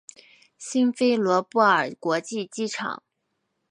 [0.57, 3.03] 辛菲罗波尔国际机场。